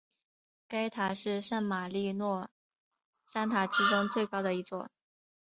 [0.67, 2.49] 该塔是圣马利诺
[3.27, 4.89] 三塔之中最高的一座。